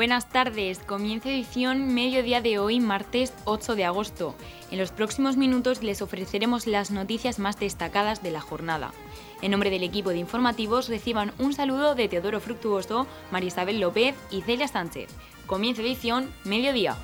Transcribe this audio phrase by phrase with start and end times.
[0.00, 4.34] Buenas tardes, comienza edición mediodía de hoy, martes 8 de agosto.
[4.70, 8.94] En los próximos minutos les ofreceremos las noticias más destacadas de la jornada.
[9.42, 14.14] En nombre del equipo de informativos reciban un saludo de Teodoro Fructuoso, María Isabel López
[14.30, 15.10] y Celia Sánchez.
[15.46, 16.96] Comienza edición mediodía.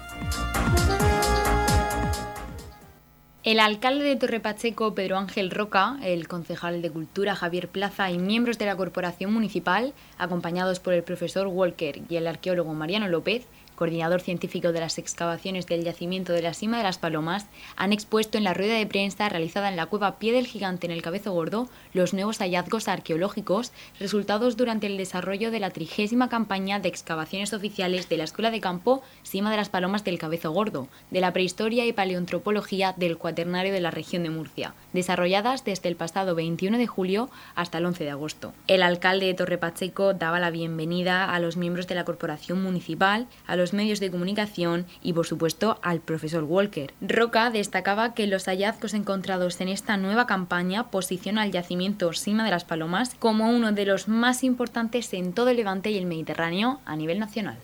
[3.46, 8.18] El alcalde de Torre Pacheco, Pedro Ángel Roca, el concejal de Cultura, Javier Plaza, y
[8.18, 13.46] miembros de la corporación municipal, acompañados por el profesor Walker y el arqueólogo Mariano López,
[13.76, 18.38] coordinador científico de las excavaciones del yacimiento de la Cima de las Palomas, han expuesto
[18.38, 21.32] en la rueda de prensa realizada en la cueva Pie del Gigante en el Cabezo
[21.32, 27.52] Gordo los nuevos hallazgos arqueológicos resultados durante el desarrollo de la trigésima campaña de excavaciones
[27.52, 31.32] oficiales de la Escuela de Campo Cima de las Palomas del Cabezo Gordo, de la
[31.32, 36.78] prehistoria y paleontropología del Cuaternario de la región de Murcia, desarrolladas desde el pasado 21
[36.78, 38.54] de julio hasta el 11 de agosto.
[38.66, 43.26] El alcalde de Torre Pacheco daba la bienvenida a los miembros de la corporación municipal,
[43.46, 46.92] a los medios de comunicación y, por supuesto, al profesor Walker.
[47.00, 52.50] Roca destacaba que los hallazgos encontrados en esta nueva campaña posicionan al yacimiento Sima de
[52.50, 56.80] las Palomas como uno de los más importantes en todo el Levante y el Mediterráneo
[56.84, 57.58] a nivel nacional.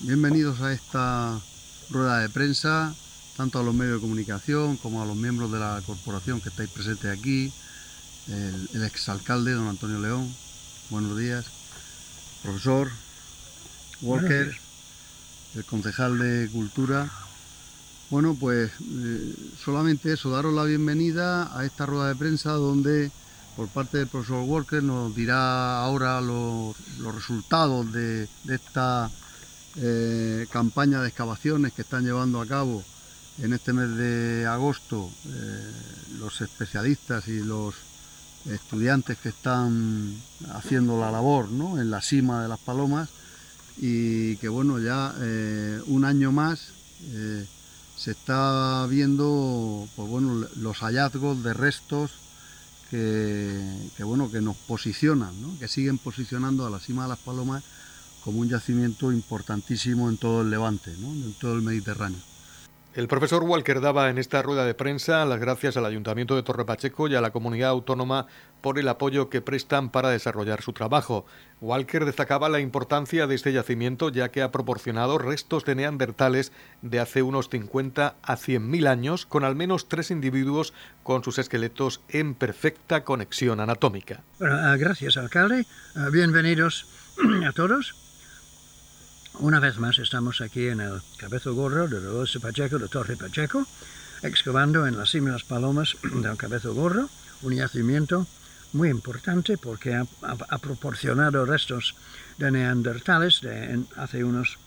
[0.00, 1.40] Bienvenidos a esta
[1.90, 2.94] rueda de prensa,
[3.36, 6.70] tanto a los medios de comunicación como a los miembros de la corporación que estáis
[6.70, 7.52] presentes aquí,
[8.28, 10.32] el, el exalcalde don Antonio León,
[10.90, 11.46] buenos días,
[12.42, 12.90] profesor
[14.02, 14.56] Walker,
[15.54, 17.10] el concejal de Cultura.
[18.10, 23.10] Bueno, pues eh, solamente eso, daros la bienvenida a esta rueda de prensa donde
[23.56, 26.74] por parte del profesor Walker nos dirá ahora los,
[27.14, 29.10] resultados de, esta
[29.76, 32.82] eh, campaña de excavaciones que están llevando a cabo
[33.38, 35.72] en este mes de agosto eh,
[36.18, 37.74] los especialistas y los
[38.46, 40.14] estudiantes que están
[40.52, 41.80] haciendo la labor ¿no?
[41.80, 43.08] en la cima de las palomas
[43.78, 46.68] y que bueno, ya eh, un año más
[47.12, 47.46] eh,
[47.96, 52.12] se está viendo pues bueno, los hallazgos de restos
[52.90, 57.64] que, bueno, que nos posicionan, que siguen posicionando a la cima de las Palomas
[58.22, 62.31] como un yacimiento importantísimo en todo el Levante, en todo el Mediterráneo.
[62.94, 66.66] El profesor Walker daba en esta rueda de prensa las gracias al Ayuntamiento de Torre
[66.66, 68.26] Pacheco y a la comunidad autónoma
[68.60, 71.24] por el apoyo que prestan para desarrollar su trabajo.
[71.62, 76.52] Walker destacaba la importancia de este yacimiento ya que ha proporcionado restos de neandertales
[76.82, 82.02] de hace unos 50 a 100.000 años con al menos tres individuos con sus esqueletos
[82.10, 84.20] en perfecta conexión anatómica.
[84.38, 85.64] Ah, gracias, alcalde.
[85.96, 86.86] Ah, bienvenidos
[87.48, 88.01] a todos.
[89.38, 93.66] Una vez más estamos aquí en el Cabezo Gordo de Dolores Pacheco, de Torre Pacheco,
[94.22, 97.08] excavando en las cima palomas del Cabezo Gordo,
[97.40, 98.26] un yacimiento
[98.72, 101.94] muy importante porque ha, proporcionado restos
[102.38, 104.58] de neandertales de hace unos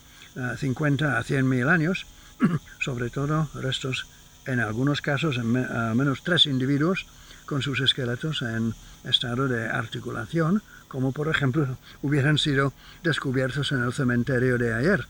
[0.58, 2.06] 50 eh, a 100 mil años,
[2.80, 4.08] sobre todo restos
[4.46, 5.52] en algunos casos, en
[5.96, 7.06] menos tres individuos
[7.46, 8.74] con sus esqueletos en
[9.04, 12.74] estado de articulación, como por ejemplo hubieran sido
[13.04, 15.06] descubiertos en el cementerio de ayer.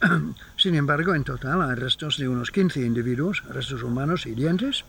[0.56, 4.84] Sin embargo, en total hay restos de unos 15 individuos, restos humanos y dientes,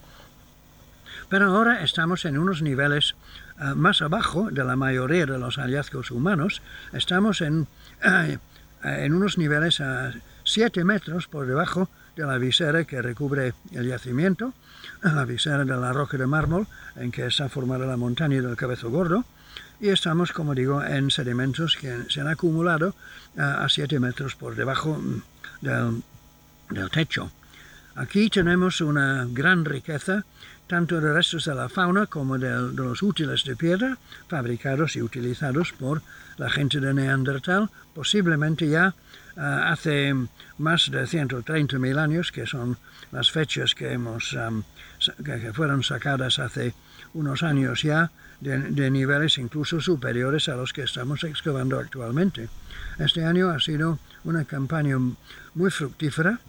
[1.30, 3.16] pero ahora estamos en unos niveles
[3.60, 6.62] eh, más abajo de la mayoría de los hallazgos humanos.
[6.92, 7.68] Estamos en,
[8.04, 8.38] eh,
[8.84, 10.14] en unos niveles a
[10.44, 14.54] 7 metros por debajo de la visera que recubre el yacimiento,
[15.02, 18.90] la visera de la roca de mármol en que está formada la montaña del Cabezo
[18.90, 19.26] Gordo,
[19.82, 22.94] y estamos, como digo, en sedimentos que se han acumulado
[23.36, 25.22] eh, a 7 metros por debajo mm,
[25.62, 27.32] del, techo.
[27.96, 30.24] Aquí tenemos una gran riqueza
[30.68, 33.98] tanto de restos de la fauna como de, los útiles de piedra
[34.30, 36.02] fabricados y utilizados por
[36.38, 38.96] la gente de Neandertal, posiblemente ya
[39.36, 40.16] eh, hace
[40.58, 42.78] más de 130.000 años, que son
[43.12, 44.38] las fechas que, hemos,
[45.26, 46.74] que fueron sacadas hace
[47.14, 52.50] unos años ya de, niveles incluso superiores a los que estamos excavando actualmente.
[52.98, 54.98] Este año ha sido una campaña
[55.54, 56.40] muy fructífera.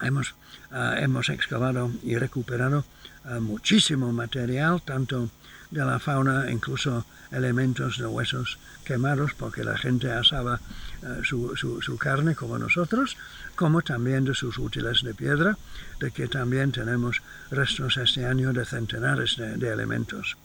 [0.00, 0.34] Hemos,
[0.70, 2.84] ah, hemos excavado y recuperado
[3.24, 5.30] ah, muchísimo material, tanto
[5.70, 10.60] de la fauna, incluso elementos de huesos quemados, porque la gente asaba
[11.02, 13.16] ah, su, su, carne como nosotros,
[13.56, 15.56] como también de sus útiles de piedra,
[16.00, 20.36] de que también tenemos restos este año de centenares de elementos.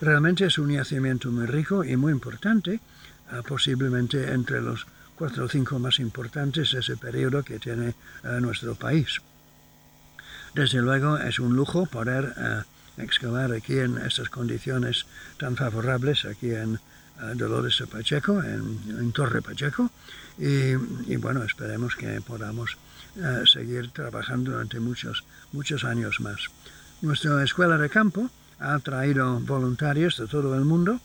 [0.00, 2.80] Realmente es un yacimiento muy rico y muy importante,
[3.46, 4.86] posiblemente entre los
[5.22, 9.22] cuatro o cinco más importantes de ese periodo que tiene ah, nuestro país.
[10.52, 12.64] Desde luego es un lujo poder ah,
[12.98, 15.06] excavar aquí en estas condiciones
[15.38, 16.80] tan favorables, aquí en
[17.36, 19.92] Dolores Pacheco, en, Torre Pacheco,
[20.38, 20.74] y,
[21.18, 22.76] bueno, esperemos que podamos
[23.46, 25.22] seguir trabajando durante muchos,
[25.52, 26.50] muchos años más.
[27.00, 28.28] Nuestra escuela de campo
[28.58, 31.00] ha traído voluntarios de todo el mundo.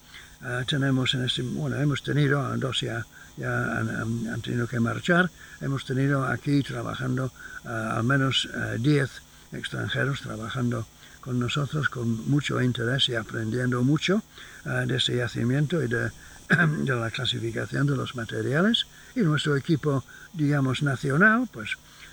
[0.67, 3.05] Tenemos en este, bueno, hemos tenido dos ya,
[3.37, 5.29] ya han, tenido que marchar.
[5.61, 7.31] Hemos tenido aquí trabajando
[7.65, 8.47] al menos
[8.79, 9.09] 10
[9.51, 10.85] extranjeros trabajando
[11.27, 14.23] con nosotros con mucho interés y aprendiendo mucho
[14.65, 16.09] uh, de ese yacimiento y de,
[16.85, 18.87] de, la clasificación de los materiales.
[19.13, 21.71] Y nuestro equipo, digamos, nacional, pues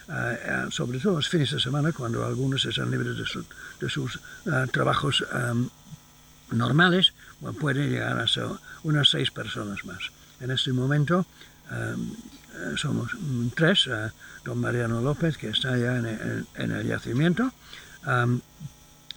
[0.09, 3.44] uh, sobre todo los fines de semana, cuando algunos están libres de, su,
[3.81, 5.69] de sus uh, trabajos um,
[6.50, 8.48] normales, pues puede llegar a ser
[8.82, 10.10] unas seis personas más.
[10.40, 11.26] En este momento
[11.70, 13.12] um, somos
[13.54, 13.88] tres,
[14.44, 17.52] don Mariano López, que está ya en el, en el yacimiento,
[18.06, 18.40] um,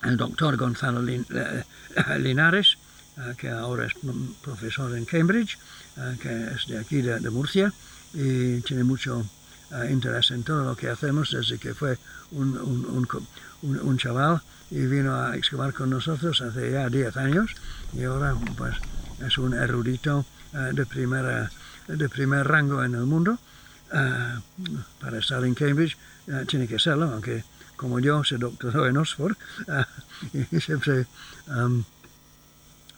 [0.04, 1.02] el doctor Gonzalo
[2.20, 2.78] Linares,
[3.18, 3.94] eh, que ahora es
[4.44, 5.58] profesor en Cambridge,
[5.98, 7.74] eh, que es de aquí, de, Murcia,
[8.14, 9.26] y tiene mucho
[9.72, 11.98] eh, interés en todo lo que hacemos desde que fue
[12.32, 13.08] un, un,
[13.64, 17.52] un, chaval y vino a excavar con nosotros hace ya 10 años
[17.94, 18.76] y ahora pues
[19.26, 20.26] es un erudito
[20.74, 21.52] de, primera,
[21.88, 23.38] de primer rango en el mundo.
[23.90, 25.98] para estar en Cambridge
[26.48, 27.44] tiene que serlo, aunque
[27.76, 29.36] como yo se doctoró en Oxford,
[30.52, 31.06] y siempre,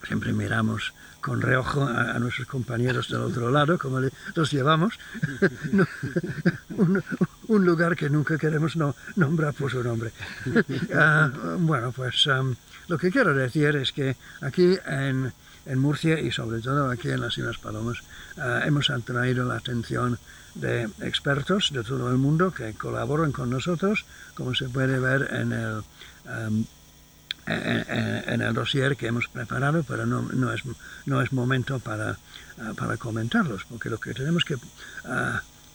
[0.06, 4.00] siempre miramos con reojo a, nuestros compañeros del otro lado, como
[4.36, 4.98] los llevamos,
[7.48, 10.12] un, lugar que nunca queremos no, nombrar por su nombre.
[10.94, 12.28] Ah, bueno, pues
[12.88, 15.31] lo que quiero decir es que aquí en,
[15.66, 18.00] en, Murcia y sobre todo aquí en las Islas Palomas
[18.38, 20.18] ah, hemos atraído la atención
[20.56, 25.51] de expertos de todo el mundo que colaboran con nosotros, como se puede ver en
[25.51, 25.84] el,
[26.25, 26.66] um,
[27.50, 30.62] en, el dossier que hemos preparado, pero no, no, es,
[31.06, 32.18] no es momento para,
[32.57, 34.60] uh, para comentarlos, porque lo que tenemos que uh,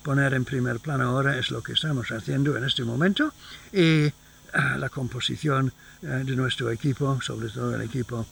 [0.03, 3.32] poner en primer plano ahora es lo que estamos haciendo en este momento
[3.73, 5.73] y uh, la composición
[6.03, 8.26] de nuestro equipo, sobre todo el equipo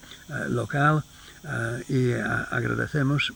[0.50, 1.02] local,
[1.88, 3.32] y agradecemos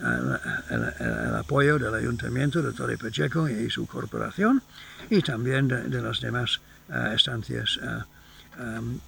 [0.00, 4.60] el, apoyo del Ayuntamiento de Torre Pacheco y su corporación
[5.08, 8.98] y también de, las demás uh, estancias uh, um,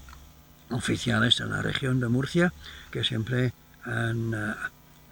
[0.70, 2.52] oficiales de la región de Murcia
[2.90, 3.52] que siempre
[3.84, 4.54] han, uh,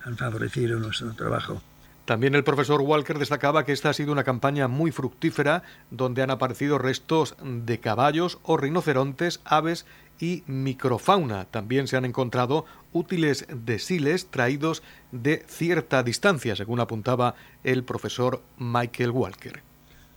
[0.05, 1.63] han favorecido nuestro trabajo.
[2.07, 6.31] También el profesor Walker destacaba que esta ha sido una campaña muy fructífera donde han
[6.31, 9.87] aparecido restos de caballos o rinocerontes, aves
[10.21, 11.47] y microfauna.
[11.47, 18.41] También se han encontrado útiles de siles traídos de cierta distancia, según apuntaba el profesor
[18.57, 19.63] Michael Walker.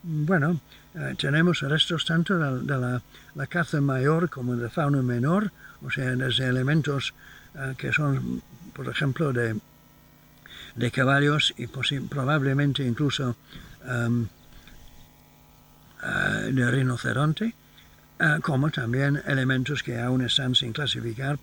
[0.04, 0.60] Bueno,
[0.96, 3.02] eh, tenemos restos tanto de,
[3.36, 5.52] la, caza mayor como de fauna menor,
[5.84, 7.14] o sea, desde elementos
[7.54, 8.42] eh, que son,
[8.74, 9.60] por ejemplo, de,
[10.76, 13.36] de caballos y probablemente incluso
[13.86, 14.26] eh,
[16.52, 17.54] de rinoceronte,
[18.42, 21.40] como también elementos que aún están sin clasificar,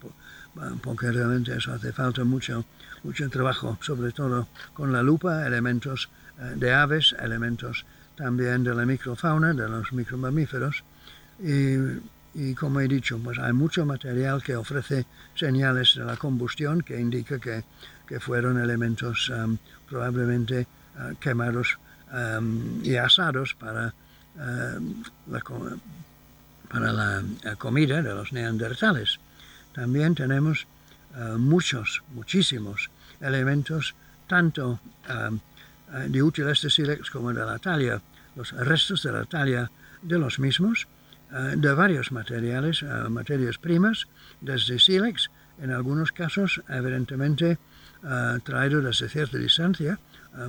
[0.82, 2.64] porque realmente eso hace falta mucho,
[3.02, 6.08] mucho trabajo, sobre todo con la lupa, elementos
[6.56, 7.84] de aves, elementos
[8.16, 10.82] también de la microfauna, de los micromamíferos.
[11.38, 11.76] Y,
[12.34, 16.98] y, como he dicho, pues hay mucho material que ofrece señales de la combustión que
[16.98, 17.64] indica que,
[18.06, 19.58] que fueron elementos um,
[19.88, 21.78] probablemente uh, quemados
[22.12, 23.94] um, y asados para,
[24.36, 25.42] uh, la,
[26.68, 27.22] para la
[27.58, 29.18] comida de los neandertales.
[29.72, 30.66] También tenemos
[31.16, 33.94] uh, muchos, muchísimos elementos,
[34.26, 34.80] tanto
[36.08, 38.02] de útiles de sílex como de la talla,
[38.34, 39.70] los restos de la talla
[40.02, 40.88] de los mismos,
[41.32, 44.06] uh, de varios materiales, materias primas,
[44.40, 47.58] desde sílex, en algunos casos, evidentemente,
[48.44, 49.98] traído desde cierta distancia,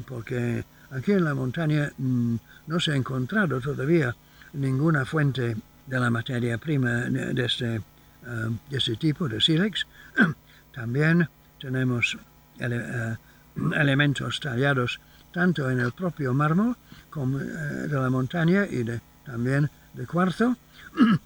[0.06, 2.36] porque aquí en la montaña mm,
[2.68, 4.16] no se ha encontrado todavía
[4.54, 7.82] ninguna fuente de la materia prima de este
[8.28, 9.88] de eh, ese tipo de sílex.
[10.74, 11.30] También
[11.60, 12.18] tenemos
[12.60, 13.16] eh,
[13.76, 15.00] elementos tallados
[15.32, 16.76] tanto en el propio mármol
[17.10, 18.86] como eh, de la montaña y
[19.26, 20.56] también de cuarzo.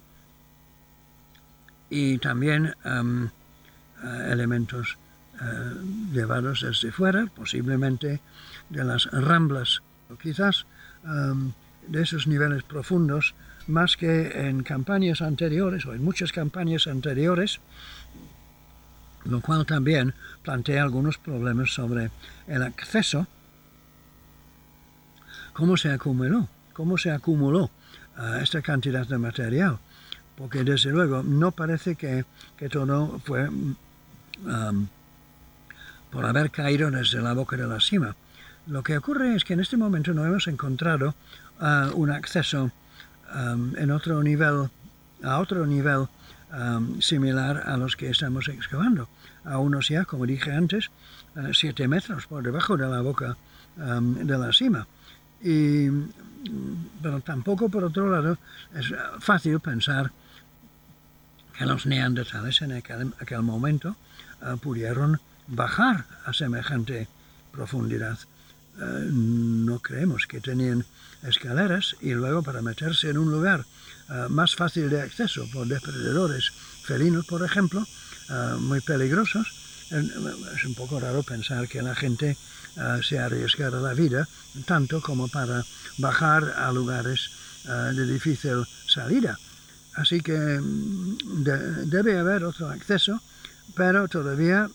[1.90, 3.28] y también em,
[4.28, 4.96] elementos
[6.12, 8.20] llevados desde fuera, posiblemente
[8.70, 10.66] de las ramblas, o quizás
[11.04, 11.52] em,
[11.88, 13.34] de esos niveles profundos
[13.66, 17.60] más que en campañas anteriores o en muchas campañas anteriores,
[19.24, 22.10] lo cual también plantea algunos problemas sobre
[22.48, 23.26] el acceso,
[25.52, 27.70] cómo se acumuló, cómo se acumuló
[28.18, 29.78] uh, esta cantidad de material,
[30.36, 32.24] porque desde luego no parece que,
[32.56, 34.86] que todo fue um,
[36.10, 38.14] por haber caído desde la boca de la cima.
[38.66, 41.14] Lo que ocurre es que en este momento no hemos encontrado
[41.60, 42.70] uh, un acceso
[43.34, 44.70] um, en otro nivel,
[45.22, 46.08] a otro nivel
[46.52, 49.08] um, similar a los que estamos excavando,
[49.44, 50.90] a unos ya, como dije antes,
[51.34, 53.36] uh, siete metros por debajo de la boca
[53.76, 54.86] um, de la cima.
[55.42, 55.88] Y,
[57.02, 58.38] pero tampoco, por otro lado,
[58.74, 60.12] es fácil pensar
[61.56, 63.96] que los neandertales en aquel, aquel momento
[64.42, 67.08] uh, pudieron bajar a semejante
[67.52, 68.18] profundidad.
[68.80, 70.84] Eh, no creemos que tenían
[71.22, 73.64] escaleras y luego para meterse en un lugar
[74.08, 76.50] eh, más fácil de acceso por depredadores
[76.82, 77.86] felinos, por ejemplo,
[78.30, 79.52] eh, muy peligrosos,
[79.92, 82.36] es un poco raro pensar que la gente
[83.02, 84.26] se arriesgara la vida
[84.64, 85.64] tanto como para
[85.98, 87.30] bajar a lugares
[87.64, 89.38] de difícil salida.
[89.94, 91.44] Así que mm,
[91.90, 93.20] debe haber otro acceso,
[93.74, 94.70] pero todavía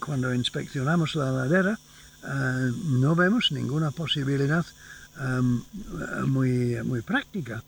[0.00, 1.78] cuando inspeccionamos la ladera,
[2.26, 4.64] eh, no vemos ninguna posibilidad
[6.26, 7.62] muy, muy práctica.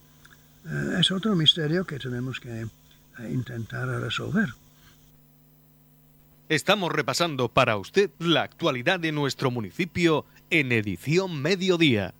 [0.69, 2.69] Eh, es otro misterio que tenemos que eh,
[3.31, 4.53] intentar resolver.
[6.49, 12.15] Estamos repasando para usted la actualidad de nuestro municipio en edición mediodía.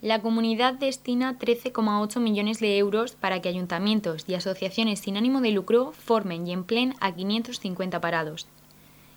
[0.00, 5.50] La comunidad destina 13,8 millones de euros para que ayuntamientos y asociaciones sin ánimo de
[5.50, 8.46] lucro formen y empleen a 550 parados.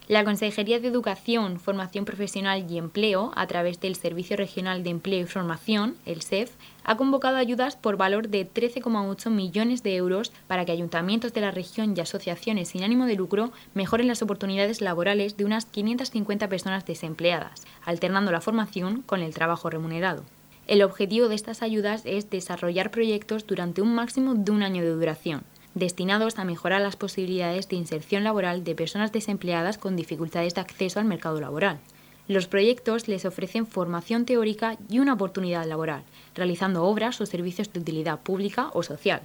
[0.07, 5.21] La Consejería de Educación, Formación Profesional y Empleo, a través del Servicio Regional de Empleo
[5.21, 6.51] y Formación, el SEF,
[6.83, 11.51] ha convocado ayudas por valor de 13,8 millones de euros para que ayuntamientos de la
[11.51, 16.85] región y asociaciones sin ánimo de lucro mejoren las oportunidades laborales de unas 550 personas
[16.85, 20.23] desempleadas, alternando la formación con el trabajo remunerado.
[20.65, 24.91] El objetivo de estas ayudas es desarrollar proyectos durante un máximo de un año de
[24.91, 30.61] duración, destinados a mejorar las posibilidades de inserción laboral de personas desempleadas con dificultades de
[30.61, 31.79] acceso al mercado laboral.
[32.27, 36.03] Los proyectos les ofrecen formación teórica y una oportunidad laboral,
[36.35, 39.21] realizando obras o servicios de utilidad pública o social.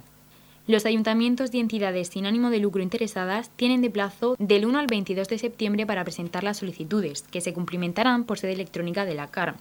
[0.67, 4.87] Los ayuntamientos y entidades sin ánimo de lucro interesadas tienen de plazo del 1 al
[4.87, 9.27] 22 de septiembre para presentar las solicitudes, que se cumplimentarán por sede electrónica de la
[9.27, 9.55] CARM.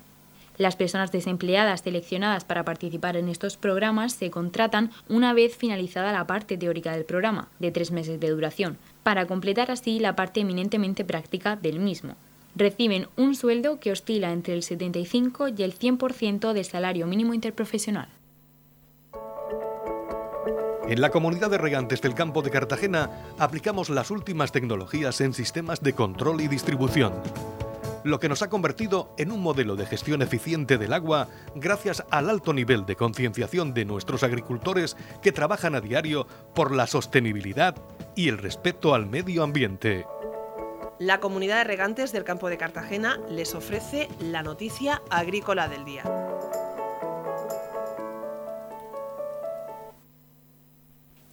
[0.59, 6.27] Las personas desempleadas seleccionadas para participar en estos programas se contratan una vez finalizada la
[6.27, 11.05] parte teórica del programa, de tres meses de duración, para completar así la parte eminentemente
[11.05, 12.17] práctica del mismo.
[12.55, 18.09] Reciben un sueldo que oscila entre el 75 y el 100% del salario mínimo interprofesional.
[20.89, 25.83] En la comunidad de regantes del campo de Cartagena aplicamos las últimas tecnologías en sistemas
[25.83, 27.13] de control y distribución
[28.05, 32.31] lo que nos ha convertido en un modelo de gestión eficiente del agua gracias al
[32.31, 37.77] alto nivel de concienciación de nuestros agricultores que trabajan a diario por la sostenibilidad
[38.17, 40.07] y el respeto al medio ambiente.
[40.99, 46.03] La comunidad de regantes del campo de Cartagena les ofrece la noticia agrícola del día.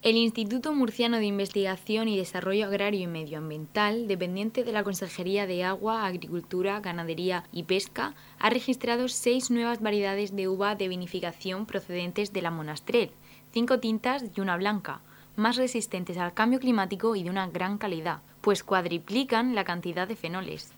[0.03, 5.63] El Instituto Murciano de Investigación y Desarrollo Agrario y Medioambiental, dependiente de la Consejería de
[5.63, 12.33] Agua, Agricultura, Ganadería y Pesca, ha registrado seis nuevas variedades de uva de vinificación procedentes
[12.33, 13.09] de la Monastrell,
[13.51, 15.01] cinco tintas y una blanca,
[15.35, 20.15] más resistentes al cambio climático y de una gran calidad, pues cuadriplican la cantidad de
[20.15, 20.71] fenoles.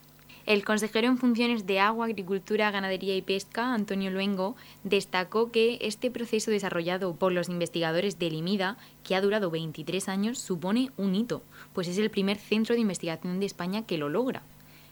[0.45, 4.55] El consejero en funciones de Agua, Agricultura, Ganadería y Pesca, Antonio Luengo,
[4.85, 10.39] destacó que este proceso desarrollado por los investigadores del IMIDA, que ha durado 23 años,
[10.39, 11.41] supone un hito,
[11.73, 14.43] pues es el primer centro de investigación de España que lo logra.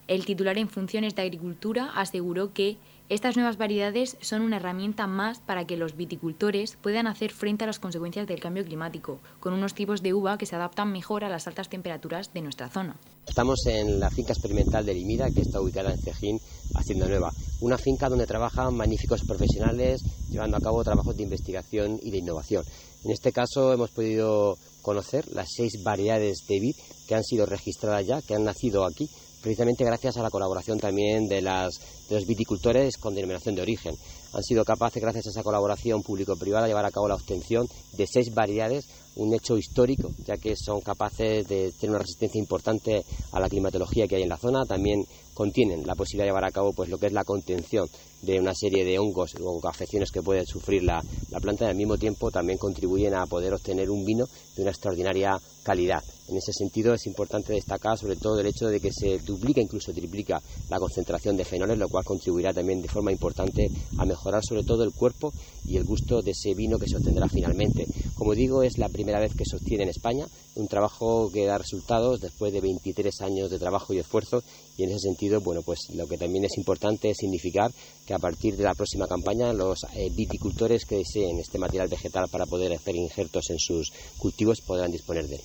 [0.10, 2.76] El titular en funciones de Agricultura aseguró que
[3.08, 7.68] estas nuevas variedades son una herramienta más para que los viticultores puedan hacer frente a
[7.68, 11.30] las consecuencias del cambio climático, con unos tipos de uva que se adaptan mejor a
[11.30, 12.96] las altas temperaturas de nuestra zona.
[13.28, 16.40] Estamos en la finca experimental de Limida, que está ubicada en Cejín,
[16.74, 17.32] Hacienda Nueva.
[17.62, 22.64] Una finca donde trabajan magníficos profesionales llevando a cabo trabajos de investigación y de innovación.
[23.04, 26.76] En este caso hemos podido conocer las seis variedades de vid
[27.08, 29.08] que han sido registradas ya, que han nacido aquí
[29.46, 33.94] precisamente gracias a la colaboración también de, los viticultores con denominación de origen.
[34.34, 38.34] Han sido capaces, gracias a esa colaboración público-privada, llevar a cabo la obtención de seis
[38.34, 38.88] variedades
[39.18, 44.08] un hecho histórico, ya que son capaces de tener una resistencia importante a la climatología
[44.08, 44.66] que hay en la zona.
[44.66, 47.88] También contienen la posibilidad de llevar a cabo pues, lo que es la contención
[48.24, 51.76] de una serie de hongos o afecciones que puede sufrir la, la planta y al
[51.76, 54.26] mismo tiempo también contribuyen a poder obtener un vino
[54.56, 56.02] de una extraordinaria calidad.
[56.28, 59.94] En ese sentido es importante destacar sobre todo el hecho de que se duplica, incluso
[59.94, 64.64] triplica la concentración de fenoles, lo cual contribuirá también de forma importante a mejorar sobre
[64.64, 65.32] todo el cuerpo
[65.66, 67.86] y el gusto de ese vino que se obtendrá finalmente.
[68.16, 70.26] Como digo, es la primera vez que se obtiene en España,
[70.56, 74.42] un trabajo que da resultados después de 23 años de trabajo y esfuerzo
[74.78, 77.72] y en ese sentido, bueno, pues lo que también es importante es significar
[78.06, 82.28] que a partir de la próxima campaña los eh, viticultores que deseen este material vegetal
[82.30, 85.42] para poder hacer injertos en sus cultivos podrán disponer de él.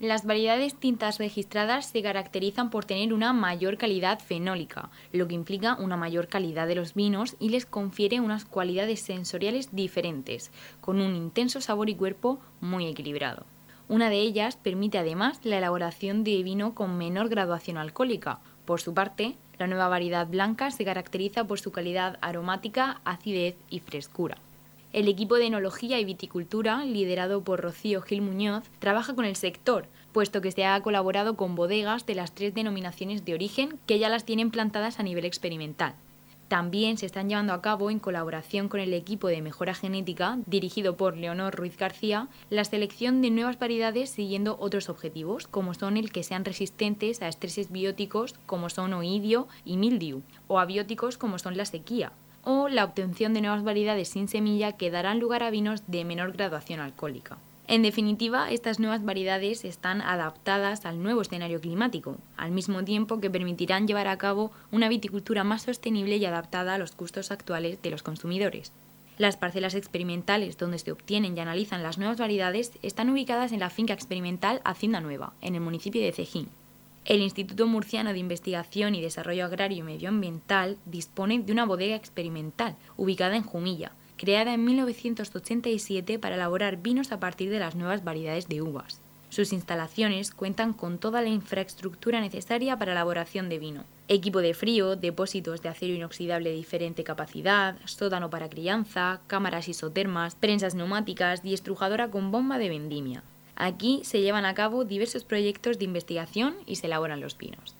[0.00, 5.76] Las variedades tintas registradas se caracterizan por tener una mayor calidad fenólica, lo que implica
[5.78, 11.14] una mayor calidad de los vinos y les confiere unas cualidades sensoriales diferentes, con un
[11.14, 13.44] intenso sabor y cuerpo muy equilibrado.
[13.90, 18.38] Una de ellas permite además la elaboración de vino con menor graduación alcohólica.
[18.70, 23.80] Por su parte, la nueva variedad blanca se caracteriza por su calidad aromática, acidez y
[23.80, 24.38] frescura.
[24.92, 29.86] El equipo de enología y viticultura, liderado por Rocío Gil Muñoz, trabaja con el sector,
[30.12, 34.08] puesto que se ha colaborado con bodegas de las tres denominaciones de origen que ya
[34.08, 35.96] las tienen plantadas a nivel experimental.
[36.50, 40.96] También se están llevando a cabo, en colaboración con el equipo de mejora genética, dirigido
[40.96, 46.10] por Leonor Ruiz García, la selección de nuevas variedades siguiendo otros objetivos, como son el
[46.10, 51.38] que sean resistentes a estreses bióticos como son oidio y mildiu, o a bióticos como
[51.38, 52.10] son la sequía,
[52.42, 56.32] o la obtención de nuevas variedades sin semilla que darán lugar a vinos de menor
[56.32, 57.38] graduación alcohólica.
[57.70, 63.30] En definitiva, estas nuevas variedades están adaptadas al nuevo escenario climático, al mismo tiempo que
[63.30, 67.90] permitirán llevar a cabo una viticultura más sostenible y adaptada a los gustos actuales de
[67.92, 68.72] los consumidores.
[69.18, 73.70] Las parcelas experimentales donde se obtienen y analizan las nuevas variedades están ubicadas en la
[73.70, 76.48] finca experimental Hacienda Nueva, en el municipio de Cejín,
[77.04, 82.74] el Instituto Murciano de Investigación y Desarrollo Agrario y Medioambiental dispone de una bodega experimental
[82.96, 88.48] ubicada en Jumilla, creada en 1987 para elaborar vinos a partir de las nuevas variedades
[88.48, 89.00] de uvas.
[89.30, 93.84] Sus instalaciones cuentan con toda la infraestructura necesaria para la elaboración de vino.
[94.08, 100.34] Equipo de frío, depósitos de acero inoxidable de diferente capacidad, sótano para crianza, cámaras isotermas,
[100.34, 103.22] prensas neumáticas y estrujadora con bomba de vendimia.
[103.56, 107.74] Aquí se llevan a cabo diversos proyectos de investigación y se elaboran los vinos.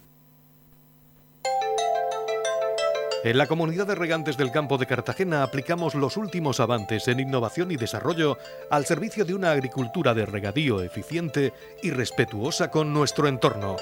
[3.22, 7.70] En la comunidad de regantes del campo de Cartagena aplicamos los últimos avances en innovación
[7.70, 8.38] y desarrollo
[8.70, 11.52] al servicio de una agricultura de regadío eficiente
[11.82, 13.76] y respetuosa con nuestro entorno.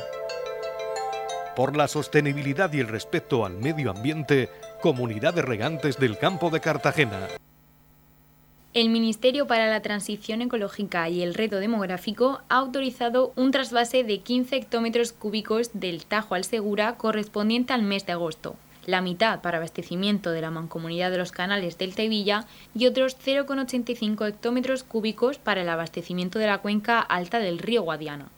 [1.55, 4.48] Por la sostenibilidad y el respeto al medio ambiente,
[4.83, 7.29] Comunidad de Regantes del Campo de Cartagena.
[8.74, 14.18] El Ministerio para la Transición Ecológica y el Reto Demográfico ha autorizado un trasvase de
[14.18, 18.57] 15 hectómetros cúbicos del Tajo al Segura correspondiente al mes de agosto,
[18.88, 24.27] la mitad para abastecimiento de la mancomunidad de los canales del Tevilla y otros 0,85
[24.27, 28.31] hectómetros cúbicos para el abastecimiento de la cuenca alta del río Guadiana.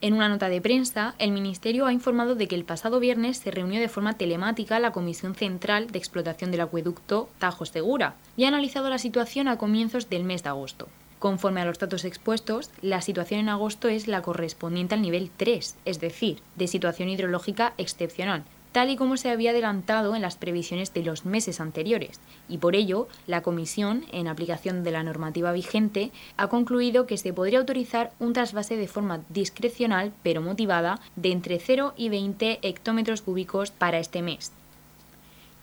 [0.00, 3.50] En una nota de prensa, el Ministerio ha informado de que el pasado viernes se
[3.50, 8.48] reunió de forma telemática la Comisión Central de Explotación del Acueducto Tajo Segura y ha
[8.48, 10.86] analizado la situación a comienzos del mes de agosto.
[11.18, 15.74] Conforme a los datos expuestos, la situación en agosto es la correspondiente al nivel 3,
[15.84, 20.92] es decir, de situación hidrológica excepcional, tal y como se había adelantado en las previsiones
[20.94, 26.12] de los meses anteriores, y por ello la Comisión, en aplicación de la normativa vigente,
[26.36, 31.58] ha concluido que se podría autorizar un trasvase de forma discrecional pero motivada de entre
[31.58, 34.52] 0 y 20 hectómetros cúbicos para este mes,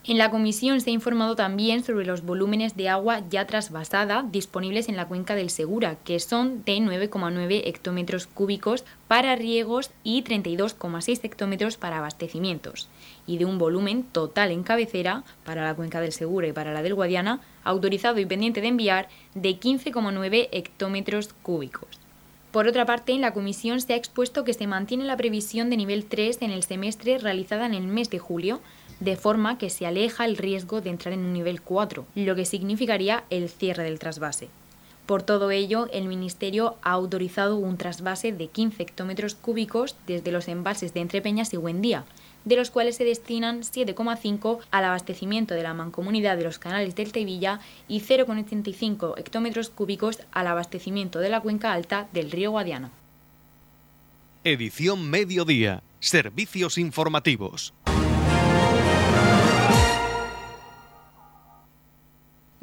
[0.08, 4.88] en la comisión se ha informado también sobre los volúmenes de agua ya trasvasada disponibles
[4.88, 11.22] en la cuenca del Segura, que son de 9,9 hectómetros cúbicos para riegos y 32,6
[11.24, 12.88] hectómetros para abastecimientos,
[13.26, 16.84] y de un volumen total en cabecera para la cuenca del Segura y para la
[16.84, 22.00] del Guadiana, autorizado y pendiente de enviar, de 15,9 hectómetros cúbicos.
[22.52, 25.76] Por otra parte, en la comisión se ha expuesto que se mantiene la previsión de
[25.76, 28.62] nivel 3 en el semestre realizada en el mes de julio,
[29.00, 32.46] de forma que se aleja el riesgo de entrar en un nivel 4, lo que
[32.46, 34.50] significaría el cierre del trasvase.
[35.06, 40.48] Por todo ello, el Ministerio ha autorizado un trasvase de 15 hectómetros cúbicos desde los
[40.48, 42.06] embalses de Entrepeñas y Buendía,
[42.44, 47.12] de los cuales se destinan 7,5 al abastecimiento de la mancomunidad de los canales del
[47.12, 52.92] Tevilla y 0,85 hectómetros cúbicos al abastecimiento de la cuenca alta del río Guadiana.
[54.44, 55.82] Edición Mediodía.
[56.00, 57.74] Servicios informativos.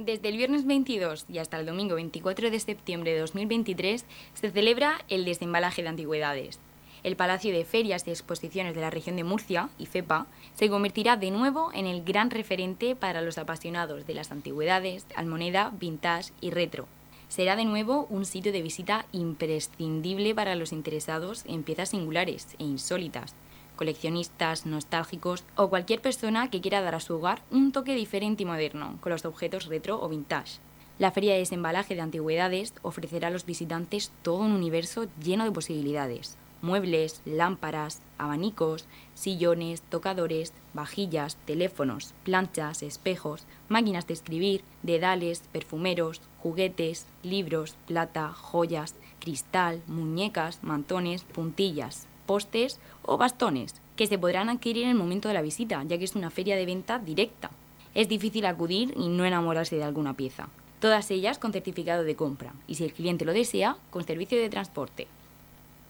[0.05, 4.99] Desde el viernes 22 y hasta el domingo 24 de septiembre de 2023 se celebra
[5.09, 6.59] el desembalaje de antigüedades.
[7.05, 11.31] El Palacio de Ferias y Exposiciones de la región de Murcia, IFEPA, se convertirá de
[11.31, 16.89] nuevo en el gran referente para los apasionados de las antigüedades, almoneda, vintage y retro.
[17.29, 22.65] Será de nuevo un sitio de visita imprescindible para los interesados en piezas singulares e
[22.65, 23.37] insólitas,
[23.83, 28.47] coleccionistas, nostálgicos o cualquier persona que quiera dar a su hogar un toque diferente y
[28.47, 30.61] moderno con los objetos retro o vintage.
[31.01, 35.51] La feria de desembalaje de antigüedades ofrecerá a los visitantes todo un universo lleno de
[35.51, 36.37] posibilidades.
[36.61, 47.07] Muebles, lámparas, abanicos, sillones, tocadores, vajillas, teléfonos, planchas, espejos, máquinas de escribir, dedales, perfumeros, juguetes,
[47.25, 54.91] libros, plata, joyas, cristal, muñecas, mantones, puntillas, postes o bastones, que se podrán adquirir en
[54.91, 57.51] el momento de la visita, ya que es una feria de venta directa.
[57.95, 60.49] Es difícil acudir y no enamorarse de alguna pieza
[60.83, 64.51] todas ellas con certificado de compra y si el cliente lo desea, con servicio de
[64.51, 65.07] transporte.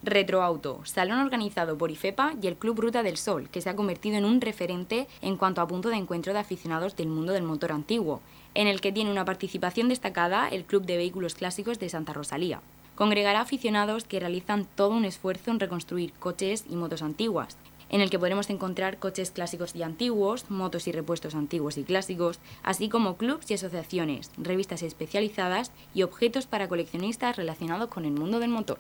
[0.03, 4.19] Retroauto, salón organizado por IFEPA y el Club Ruta del Sol, que se ha convertido
[4.19, 7.73] en un referente en cuanto a punto de encuentro de aficionados del mundo del motor
[7.73, 8.21] antiguo,
[8.55, 12.61] en el que tiene una participación destacada el Club de Vehículos Clásicos de Santa Rosalía.
[13.03, 17.57] Congregará aficionados que realizan todo un esfuerzo en reconstruir coches y motos antiguas,
[17.91, 22.39] en el que podremos encontrar coches clásicos y antiguos, motos y repuestos antiguos y clásicos,
[22.63, 28.39] así como clubs y asociaciones, revistas especializadas y objetos para coleccionistas relacionados con el mundo
[28.39, 28.79] del motor.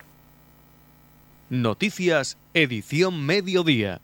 [1.50, 4.00] Noticias, edición mediodía.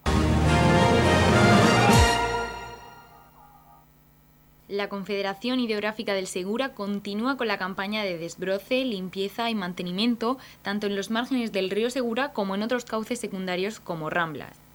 [4.68, 10.86] La Confederación Hidrográfica del Segura continúa con la campaña de desbroce, limpieza y mantenimiento tanto
[10.86, 14.67] en los márgenes del río Segura como en otros cauces secundarios como ramblas.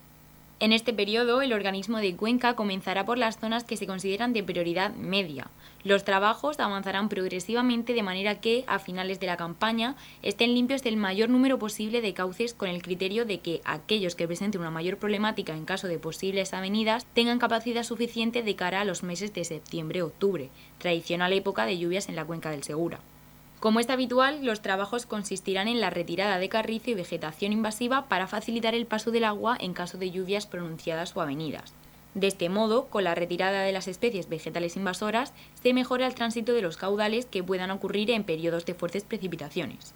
[0.63, 4.45] En este periodo, el organismo de Cuenca comenzará por las zonas que se consideran de
[4.45, 5.47] prioridad media.
[5.83, 10.95] Los trabajos avanzarán progresivamente de manera que, a finales de la campaña, estén limpios del
[10.95, 14.95] mayor número posible de cauces con el criterio de que aquellos que presenten una mayor
[14.95, 19.43] problemática en caso de posibles avenidas tengan capacidad suficiente de cara a los meses de
[19.43, 23.01] septiembre-octubre, tradicional época de lluvias en la cuenca del Segura.
[23.63, 28.27] Como es habitual, los trabajos consistirán en la retirada de carrizo y vegetación invasiva para
[28.27, 31.73] facilitar el paso del agua en caso de lluvias pronunciadas o avenidas.
[32.13, 36.51] De este modo, con la retirada de las especies vegetales invasoras, se mejora el tránsito
[36.51, 39.93] de los caudales que puedan ocurrir en periodos de fuertes precipitaciones.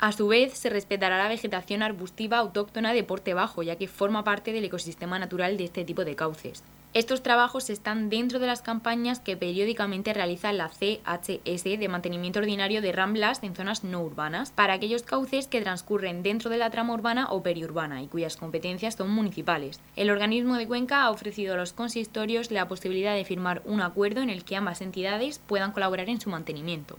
[0.00, 4.24] A su vez, se respetará la vegetación arbustiva autóctona de porte bajo, ya que forma
[4.24, 6.64] parte del ecosistema natural de este tipo de cauces.
[6.94, 12.80] Estos trabajos están dentro de las campañas que periódicamente realiza la CHS de mantenimiento ordinario
[12.80, 16.94] de ramblas en zonas no urbanas para aquellos cauces que transcurren dentro de la trama
[16.94, 19.80] urbana o periurbana y cuyas competencias son municipales.
[19.96, 24.20] El organismo de Cuenca ha ofrecido a los consistorios la posibilidad de firmar un acuerdo
[24.20, 26.96] en el que ambas entidades puedan colaborar en su mantenimiento.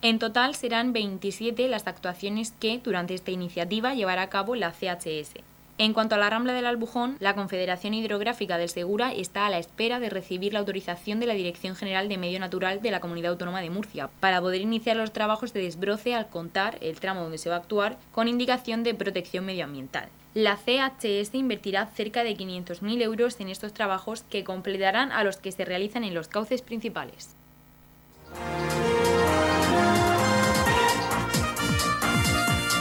[0.00, 5.34] En total serán 27 las actuaciones que durante esta iniciativa llevará a cabo la CHS.
[5.78, 9.58] En cuanto a la Rambla del Albujón, la Confederación Hidrográfica del Segura está a la
[9.58, 13.32] espera de recibir la autorización de la Dirección General de Medio Natural de la Comunidad
[13.32, 17.36] Autónoma de Murcia para poder iniciar los trabajos de desbroce al contar el tramo donde
[17.36, 20.08] se va a actuar con indicación de protección medioambiental.
[20.32, 25.52] La CHS invertirá cerca de 500.000 euros en estos trabajos que completarán a los que
[25.52, 27.34] se realizan en los cauces principales.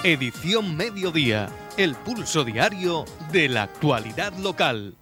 [0.06, 4.96] Edición Mediodía el pulso diario de la actualidad local.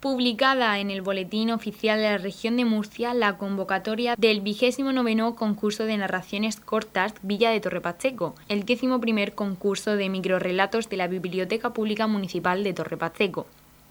[0.00, 5.36] Publicada en el Boletín Oficial de la Región de Murcia la convocatoria del vigésimo noveno
[5.36, 10.96] concurso de narraciones cortas Villa de Torre Pacheco, el décimo primer concurso de microrelatos de
[10.96, 13.46] la Biblioteca Pública Municipal de Torre Pacheco.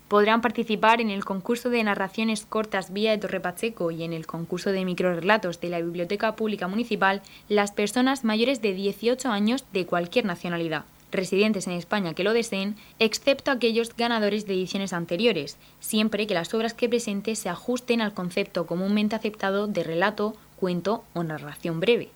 [0.09, 4.27] Podrán participar en el concurso de narraciones cortas Villa de Torre Pacheco y en el
[4.27, 9.85] concurso de microrelatos de la Biblioteca Pública Municipal las personas mayores de 18 años de
[9.85, 16.27] cualquier nacionalidad residentes en España que lo deseen, excepto aquellos ganadores de ediciones anteriores, siempre
[16.27, 21.23] que las obras que presente se ajusten al concepto comúnmente aceptado de relato, cuento o
[21.23, 22.09] narración breve.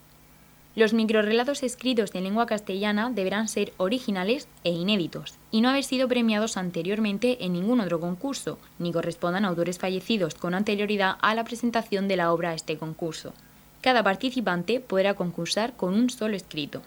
[0.76, 6.08] Los microrelatos escritos en lengua castellana deberán ser originales e inéditos, y no haber sido
[6.08, 11.44] premiados anteriormente en ningún otro concurso, ni correspondan a autores fallecidos con anterioridad a la
[11.44, 13.34] presentación de la obra a este concurso.
[13.82, 16.82] Cada participante podrá concursar con un solo escrito.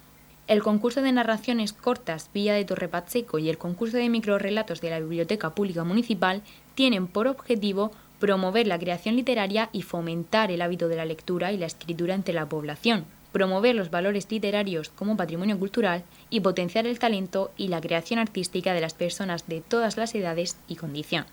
[0.53, 4.91] El concurso de narraciones cortas Villa de Torre Pacheco y el concurso de microrelatos de
[4.91, 6.43] la Biblioteca Pública Municipal
[6.75, 11.57] tienen por objetivo promover la creación literaria y fomentar el hábito de la lectura y
[11.57, 16.99] la escritura entre la población, promover los valores literarios como patrimonio cultural y potenciar el
[16.99, 21.25] talento y la creación artística de las personas de todas las edades y condición.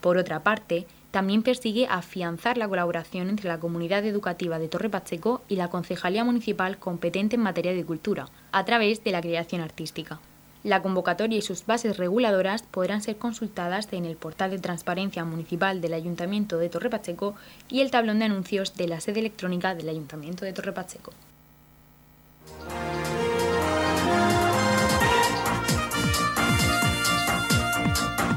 [0.00, 5.42] Por otra parte, también persigue afianzar la colaboración entre la comunidad educativa de Torre Pacheco
[5.46, 10.20] y la Concejalía Municipal competente en materia de cultura, a través de la creación artística.
[10.64, 15.82] La convocatoria y sus bases reguladoras podrán ser consultadas en el portal de transparencia municipal
[15.82, 17.34] del Ayuntamiento de Torre Pacheco
[17.68, 21.12] y el tablón de anuncios de la sede electrónica del Ayuntamiento de Torre Pacheco.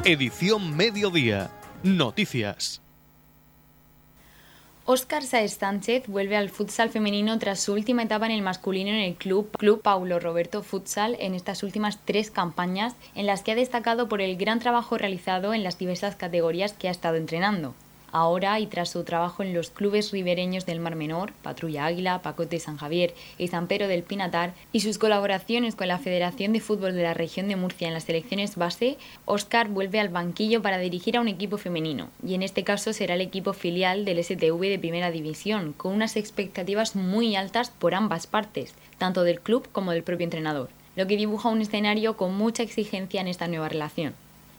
[0.04, 1.50] Edición Mediodía.
[1.84, 2.82] Noticias.
[4.88, 8.98] Óscar Saez Sánchez vuelve al futsal femenino tras su última etapa en el masculino en
[8.98, 13.56] el club, Club Paulo Roberto Futsal en estas últimas tres campañas en las que ha
[13.56, 17.74] destacado por el gran trabajo realizado en las diversas categorías que ha estado entrenando.
[18.17, 22.62] Ahora, y tras su trabajo en los clubes ribereños del Mar Menor, Patrulla Águila, Pacote
[22.62, 26.95] San Javier y San Pedro del Pinatar, y sus colaboraciones con la Federación de Fútbol
[26.95, 31.17] de la región de Murcia en las selecciones base, Óscar vuelve al banquillo para dirigir
[31.17, 34.80] a un equipo femenino, y en este caso será el equipo filial del STV de
[34.80, 40.04] Primera División, con unas expectativas muy altas por ambas partes, tanto del club como del
[40.04, 44.13] propio entrenador, lo que dibuja un escenario con mucha exigencia en esta nueva relación.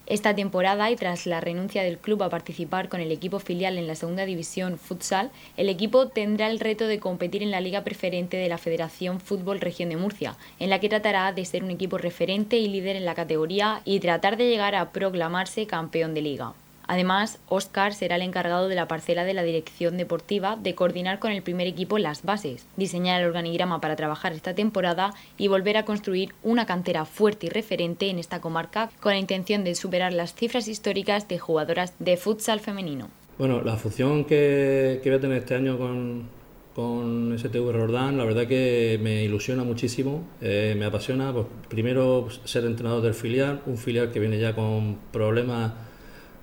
[0.07, 3.89] Esta temporada y tras la renuncia del club a participar con el equipo filial en
[3.89, 8.37] la segunda división futsal, el equipo tendrá el reto de competir en la liga preferente
[8.37, 11.99] de la Federación Fútbol Región de Murcia, en la que tratará de ser un equipo
[11.99, 16.55] referente y líder en la categoría y tratar de llegar a proclamarse campeón de liga.
[16.87, 21.33] Además, Óscar será el encargado de la parcela de la dirección deportiva de coordinar con
[21.33, 25.85] el primer equipo las bases, diseñar el organigrama para trabajar esta temporada y volver a
[25.85, 30.35] construir una cantera fuerte y referente en esta comarca con la intención de superar las
[30.35, 33.09] cifras históricas de jugadoras de futsal femenino.
[33.39, 36.29] Bueno, la función que, voy a tener este año con,
[36.75, 41.33] con STV Rordán, la verdad que me ilusiona muchísimo, eh, me apasiona.
[41.33, 45.73] Pues, primero, pues, ser entrenador del filial, un filial que viene ya con problemas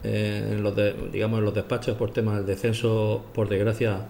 [0.03, 0.75] en los
[1.11, 4.05] digamos los despachos por temas del descenso, por desgracia,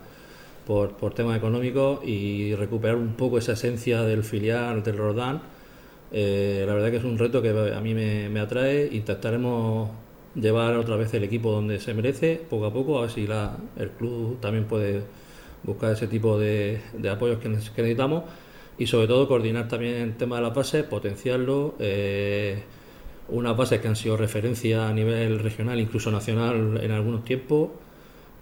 [0.65, 5.41] por, por temas económicos y recuperar un poco esa esencia del filial del Rodán.
[6.11, 8.89] Eh, la verdad que es un reto que a mí me, me, atrae.
[8.91, 9.89] Intentaremos
[10.35, 13.27] llevar otra vez el equipo donde se merece, poco a poco, a ver si
[13.77, 15.01] el club también puede
[15.63, 18.23] buscar ese tipo de, de apoyos que, necesitamos
[18.77, 21.75] y sobre todo coordinar también el tema de las bases, potenciarlo.
[21.79, 22.63] Eh,
[23.33, 27.69] unas bases que han sido referencia a nivel regional, incluso nacional en algunos tiempos.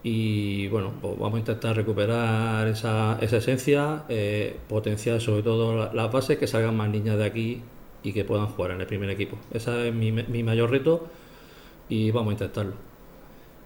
[0.04, 6.12] Y bueno, pues vamos a intentar recuperar esa, esa esencia, eh, potenciar sobre todo las
[6.12, 7.62] bases, que salgan más niñas de aquí
[8.04, 9.38] y que puedan jugar en el primer equipo.
[9.54, 11.08] Ese es mi, mi mayor reto
[11.88, 12.74] y vamos a intentarlo.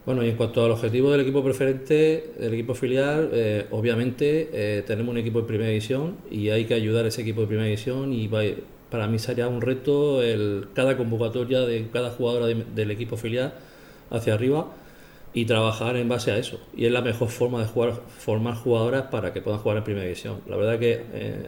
[0.06, 4.84] Bueno, y en cuanto al objetivo del equipo preferente, del equipo filial, eh, obviamente eh,
[4.86, 7.66] tenemos un equipo de primera división y hay que ayudar a ese equipo de primera
[7.66, 8.44] división y va,
[8.96, 13.54] para mí sería un reto el, cada convocatoria de cada jugadora del equipo filial
[14.10, 14.68] hacia arriba
[15.34, 16.62] y trabajar en base a eso.
[16.78, 20.06] Y es la mejor forma de jugar, formar jugadoras para que puedan jugar en primera
[20.06, 20.40] división.
[20.48, 21.46] La verdad que eh,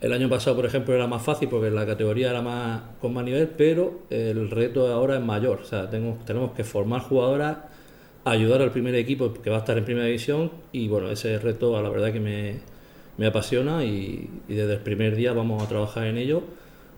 [0.00, 3.22] el año pasado, por ejemplo, era más fácil porque la categoría era más con más
[3.22, 5.60] nivel, pero el reto ahora es mayor.
[5.60, 7.58] O sea, tenemos, tenemos que formar jugadoras,
[8.24, 11.82] ayudar al primer equipo que va a estar en primera división y bueno, ese reto,
[11.82, 12.60] la verdad que me,
[13.16, 16.42] me apasiona y, desde el primer día vamos a trabajar en ello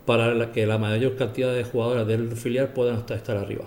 [0.04, 3.64] para que la mayor cantidad de jugadoras del filial puedan estar arriba.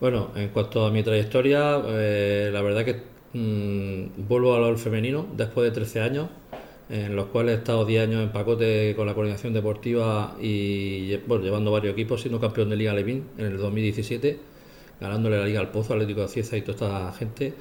[0.00, 5.64] Bueno, en cuanto a mi trayectoria, eh, la verdad que mm, vuelvo al femenino después
[5.64, 6.28] de 13 años,
[6.90, 11.44] en los cuales he estado 10 años en pacote con la coordinación deportiva y bueno,
[11.44, 14.38] llevando varios equipos, siendo campeón de Liga Levín en el 2017,
[15.00, 17.54] ganándole la Liga al Pozo, Atlético de Cieza y toda esta gente.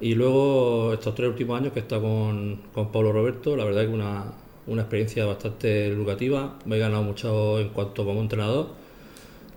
[0.00, 3.82] Y luego estos tres últimos años que he estado con, con Pablo Roberto, la verdad
[3.82, 4.24] que una,
[4.66, 6.58] una experiencia bastante educativa.
[6.64, 8.68] Me he ganado mucho en cuanto como entrenador.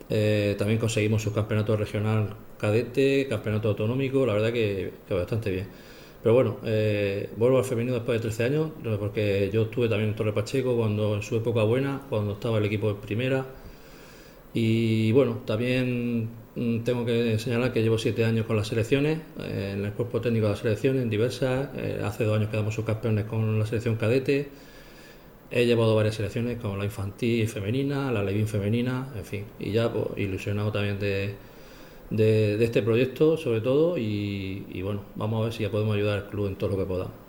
[0.09, 5.67] Eh, también conseguimos su campeonato regional cadete, campeonato autonómico, la verdad que, bastante bien.
[6.21, 10.15] Pero bueno, eh, vuelvo al femenino después de 13 años, porque yo estuve también en
[10.15, 13.45] Torre Pacheco cuando en su época buena, cuando estaba el equipo en primera.
[14.53, 16.29] Y bueno, también
[16.83, 20.47] tengo que señalar que llevo siete años con las selecciones, eh, en el cuerpo técnico
[20.47, 21.69] de las selecciones, en diversas.
[21.77, 24.49] Eh, hace dos años quedamos subcampeones con la selección cadete.
[25.51, 29.45] He llevado varias selecciones como la infantil femenina, la Levin femenina, en fin.
[29.59, 31.35] Y ya pues, ilusionado también de,
[32.09, 33.97] de, este proyecto, sobre todo.
[33.97, 36.77] Y, y bueno, vamos a ver si ya podemos ayudar al club en todo lo
[36.77, 37.28] que podamos.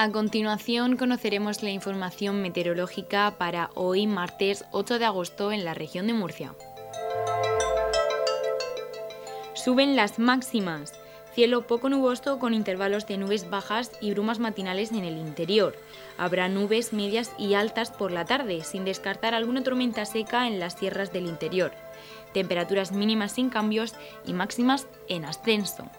[0.00, 6.06] A continuación conoceremos la información meteorológica para hoy martes 8 de agosto en la región
[6.06, 6.54] de Murcia.
[9.54, 10.92] Suben las máximas.
[11.34, 15.74] Cielo poco nuboso con intervalos de nubes bajas y brumas matinales en el interior.
[16.16, 20.74] Habrá nubes medias y altas por la tarde, sin descartar alguna tormenta seca en las
[20.74, 21.72] sierras del interior.
[22.32, 25.90] Temperaturas mínimas sin cambios y máximas en ascenso.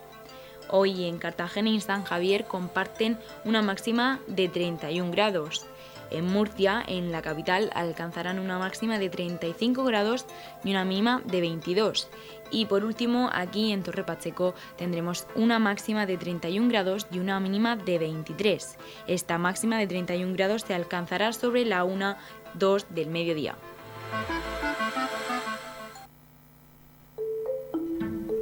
[0.72, 5.66] Hoy en Cartagena y San Javier comparten una máxima de 31 grados.
[6.12, 10.26] En Murcia, en la capital, alcanzarán una máxima de 35 grados
[10.64, 12.08] y una mínima de 22.
[12.52, 17.40] Y por último, aquí en Torre Pacheco tendremos una máxima de 31 grados y una
[17.40, 18.76] mínima de 23.
[19.08, 23.56] Esta máxima de 31 grados se alcanzará sobre la 1-2 del mediodía.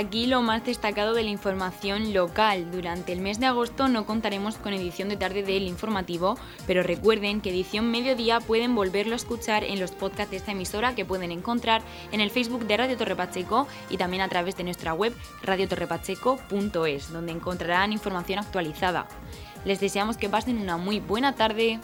[0.00, 2.70] Aquí lo más destacado de la información local.
[2.70, 7.40] Durante el mes de agosto no contaremos con edición de tarde del informativo, pero recuerden
[7.40, 11.30] que edición mediodía pueden volverlo a escuchar en los podcasts de esta emisora que pueden
[11.30, 11.82] encontrar
[12.12, 17.12] en el Facebook de Radio Torre Pacheco y también a través de nuestra web radiotorrepacheco.es,
[17.12, 19.06] donde encontrarán información actualizada.
[19.64, 21.78] Les deseamos que pasen una muy buena tarde.